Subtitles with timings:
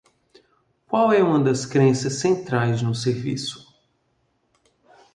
[0.87, 3.71] Qual é uma das crenças centrais no serviço?